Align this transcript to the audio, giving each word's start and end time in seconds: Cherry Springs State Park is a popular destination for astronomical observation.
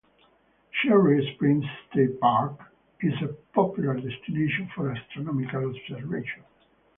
Cherry 0.81 1.31
Springs 1.35 1.63
State 1.91 2.19
Park 2.19 2.57
is 3.01 3.13
a 3.21 3.33
popular 3.53 3.93
destination 3.93 4.67
for 4.73 4.89
astronomical 4.91 5.69
observation. 5.69 6.41